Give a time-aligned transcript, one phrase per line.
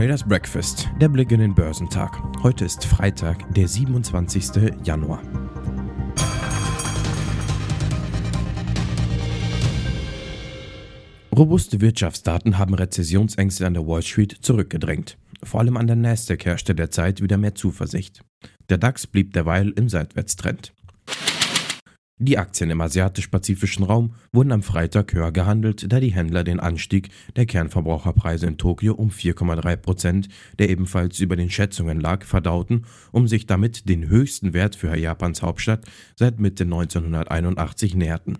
[0.00, 2.22] Traders Breakfast, der Blick in den Börsentag.
[2.42, 4.72] Heute ist Freitag, der 27.
[4.82, 5.20] Januar.
[11.36, 15.18] Robuste Wirtschaftsdaten haben Rezessionsängste an der Wall Street zurückgedrängt.
[15.42, 18.22] Vor allem an der Nasdaq herrschte derzeit wieder mehr Zuversicht.
[18.70, 20.72] Der DAX blieb derweil im Seitwärtstrend.
[22.22, 27.08] Die Aktien im asiatisch-pazifischen Raum wurden am Freitag höher gehandelt, da die Händler den Anstieg
[27.34, 30.28] der Kernverbraucherpreise in Tokio um 4,3 Prozent,
[30.58, 35.40] der ebenfalls über den Schätzungen lag, verdauten, um sich damit den höchsten Wert für Japans
[35.40, 38.36] Hauptstadt seit Mitte 1981 näherten.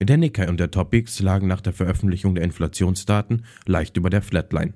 [0.00, 4.74] Der Nikkei und der Topix lagen nach der Veröffentlichung der Inflationsdaten leicht über der Flatline.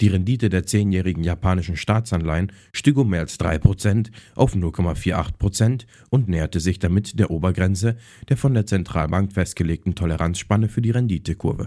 [0.00, 6.60] Die Rendite der zehnjährigen japanischen Staatsanleihen stieg um mehr als 3% auf 0,48% und näherte
[6.60, 7.96] sich damit der Obergrenze
[8.28, 11.66] der von der Zentralbank festgelegten Toleranzspanne für die Renditekurve.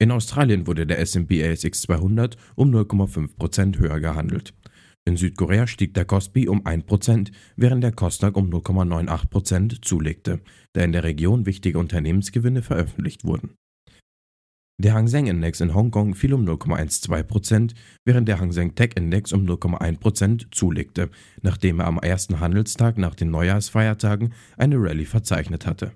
[0.00, 4.54] In Australien wurde der S&P ASX 200 um 0,5% höher gehandelt.
[5.04, 10.40] In Südkorea stieg der Kospi um 1%, während der Kosdaq um 0,98% zulegte,
[10.74, 13.54] da in der Region wichtige Unternehmensgewinne veröffentlicht wurden.
[14.80, 19.32] Der Hang Seng Index in Hongkong fiel um 0,12%, während der Hang Seng Tech Index
[19.32, 21.10] um 0,1% zulegte,
[21.42, 25.90] nachdem er am ersten Handelstag nach den Neujahrsfeiertagen eine Rallye verzeichnet hatte.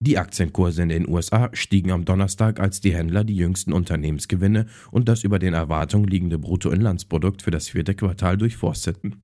[0.00, 5.08] Die Aktienkurse in den USA stiegen am Donnerstag, als die Händler die jüngsten Unternehmensgewinne und
[5.08, 9.22] das über den Erwartungen liegende Bruttoinlandsprodukt für das vierte Quartal durchforsteten.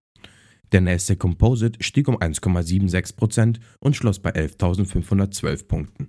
[0.71, 6.09] Der Nasdaq Composite stieg um 1,76% und schloss bei 11.512 Punkten.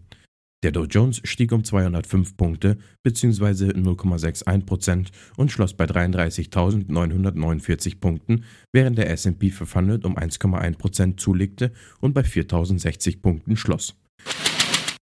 [0.63, 3.71] Der Dow Jones stieg um 205 Punkte bzw.
[3.71, 12.21] 0,61% und schloss bei 33.949 Punkten, während der S&P 500 um 1,1% zulegte und bei
[12.21, 13.95] 4.060 Punkten schloss.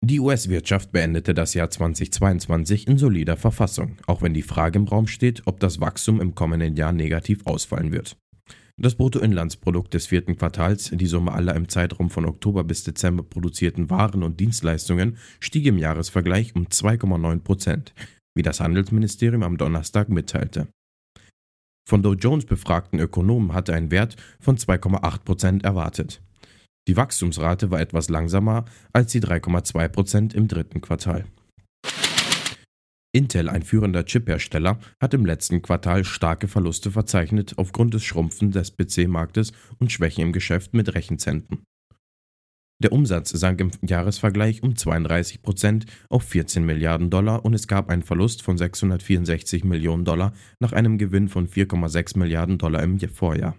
[0.02, 5.06] Die US-Wirtschaft beendete das Jahr 2022 in solider Verfassung, auch wenn die Frage im Raum
[5.06, 8.16] steht, ob das Wachstum im kommenden Jahr negativ ausfallen wird.
[8.78, 13.88] Das Bruttoinlandsprodukt des vierten Quartals, die Summe aller im Zeitraum von Oktober bis Dezember produzierten
[13.88, 17.94] Waren und Dienstleistungen, stieg im Jahresvergleich um 2,9 Prozent,
[18.34, 20.68] wie das Handelsministerium am Donnerstag mitteilte.
[21.88, 26.20] Von Dow Jones befragten Ökonomen hatte ein Wert von 2,8 Prozent erwartet.
[26.86, 31.24] Die Wachstumsrate war etwas langsamer als die 3,2 Prozent im dritten Quartal.
[33.16, 38.76] Intel, ein führender Chiphersteller, hat im letzten Quartal starke Verluste verzeichnet aufgrund des Schrumpfen des
[38.76, 41.64] PC-Marktes und Schwächen im Geschäft mit Rechenzentren.
[42.82, 47.88] Der Umsatz sank im Jahresvergleich um 32 Prozent auf 14 Milliarden Dollar und es gab
[47.88, 53.56] einen Verlust von 664 Millionen Dollar nach einem Gewinn von 4,6 Milliarden Dollar im Vorjahr.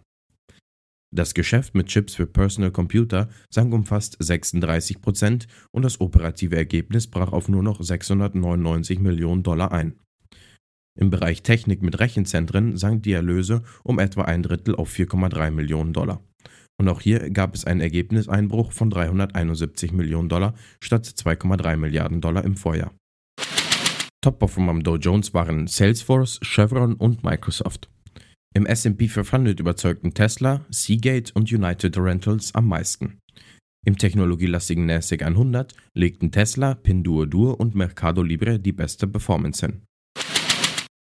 [1.15, 6.57] Das Geschäft mit Chips für Personal Computer sank um fast 36 Prozent und das operative
[6.57, 9.99] Ergebnis brach auf nur noch 699 Millionen Dollar ein.
[10.99, 15.93] Im Bereich Technik mit Rechenzentren sank die Erlöse um etwa ein Drittel auf 4,3 Millionen
[15.93, 16.21] Dollar.
[16.79, 22.43] Und auch hier gab es einen Ergebniseinbruch von 371 Millionen Dollar statt 2,3 Milliarden Dollar
[22.43, 22.93] im Vorjahr.
[24.21, 27.89] Top-Performer am Dow Jones waren Salesforce, Chevron und Microsoft.
[28.57, 33.19] Im SP 500 überzeugten Tesla, Seagate und United Rentals am meisten.
[33.85, 39.83] Im technologielastigen NASDAQ 100 legten Tesla, Pinduoduo und Mercado Libre die beste Performance hin.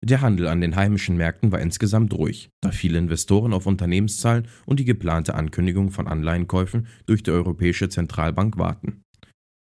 [0.03, 4.81] Der Handel an den heimischen Märkten war insgesamt ruhig, da viele Investoren auf Unternehmenszahlen und
[4.81, 9.03] die geplante Ankündigung von Anleihenkäufen durch die Europäische Zentralbank warten.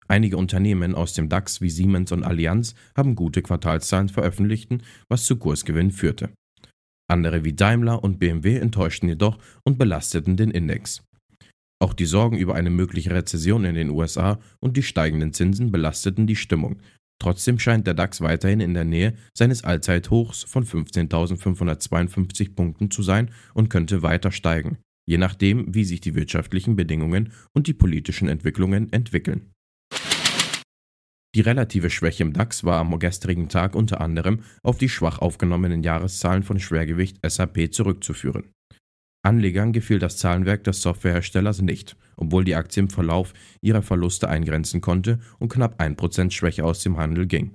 [0.09, 4.73] Einige Unternehmen aus dem DAX wie Siemens und Allianz haben gute Quartalszahlen veröffentlicht,
[5.09, 6.31] was zu Kursgewinnen führte.
[7.09, 11.03] Andere wie Daimler und BMW enttäuschten jedoch und belasteten den Index.
[11.81, 16.27] Auch die Sorgen über eine mögliche Rezession in den USA und die steigenden Zinsen belasteten
[16.27, 16.81] die Stimmung.
[17.21, 23.31] Trotzdem scheint der DAX weiterhin in der Nähe seines Allzeithochs von 15.552 Punkten zu sein
[23.55, 28.93] und könnte weiter steigen, je nachdem, wie sich die wirtschaftlichen Bedingungen und die politischen Entwicklungen
[28.93, 29.51] entwickeln.
[31.35, 35.83] Die relative Schwäche im DAX war am gestrigen Tag unter anderem auf die schwach aufgenommenen
[35.83, 38.51] Jahreszahlen von Schwergewicht SAP zurückzuführen.
[39.23, 44.81] Anlegern gefiel das Zahlenwerk des Softwareherstellers nicht, obwohl die Aktie im Verlauf ihrer Verluste eingrenzen
[44.81, 47.53] konnte und knapp 1% Schwäche aus dem Handel ging.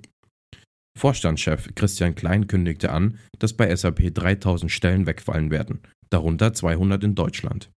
[0.96, 5.80] Vorstandschef Christian Klein kündigte an, dass bei SAP 3000 Stellen wegfallen werden,
[6.10, 7.70] darunter 200 in Deutschland.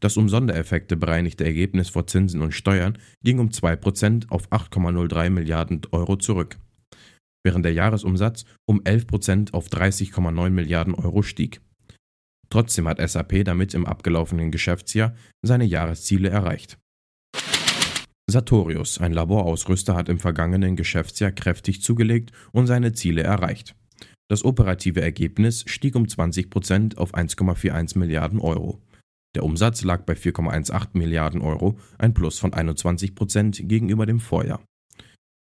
[0.00, 5.80] Das um Sondereffekte bereinigte Ergebnis vor Zinsen und Steuern ging um 2% auf 8,03 Milliarden
[5.90, 6.58] Euro zurück,
[7.44, 11.60] während der Jahresumsatz um 11% auf 30,9 Milliarden Euro stieg.
[12.50, 16.78] Trotzdem hat SAP damit im abgelaufenen Geschäftsjahr seine Jahresziele erreicht.
[18.30, 23.74] Sartorius, ein Laborausrüster, hat im vergangenen Geschäftsjahr kräftig zugelegt und seine Ziele erreicht.
[24.30, 28.82] Das operative Ergebnis stieg um 20 Prozent auf 1,41 Milliarden Euro.
[29.34, 34.62] Der Umsatz lag bei 4,18 Milliarden Euro, ein Plus von 21 Prozent gegenüber dem Vorjahr.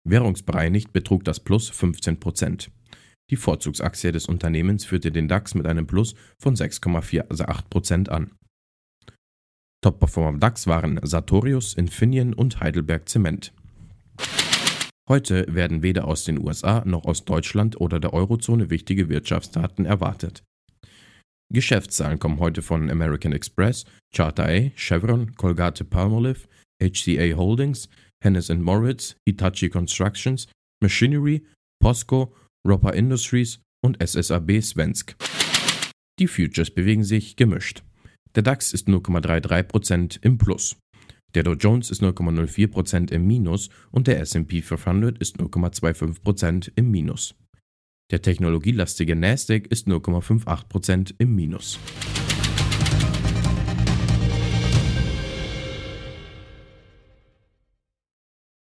[0.06, 2.72] Währungsbereinigt betrug das Plus 15 Prozent.
[3.30, 8.32] Die Vorzugsaktie des Unternehmens führte den DAX mit einem Plus von 6,48 Prozent an.
[9.82, 13.54] Top-Performer DAX waren Sartorius, Infineon und Heidelberg Zement.
[15.10, 20.44] Heute werden weder aus den USA noch aus Deutschland oder der Eurozone wichtige Wirtschaftsdaten erwartet.
[21.54, 26.48] Geschäftszahlen kommen heute von American Express, Charter A, Chevron, Colgate Palmolive,
[26.82, 27.88] HCA Holdings,
[28.24, 30.48] Hennes Moritz, Hitachi Constructions,
[30.82, 31.46] Machinery,
[31.80, 32.34] POSCO,
[32.68, 35.16] Roper Industries und SSAB Svensk.
[36.20, 37.84] Die Futures bewegen sich gemischt.
[38.36, 40.76] Der DAX ist 0,33% im Plus.
[41.36, 47.36] Der Dow Jones ist 0,04% im Minus und der SP 500 ist 0,25% im Minus.
[48.12, 51.80] Der technologielastige Nasdaq ist 0,58% im Minus.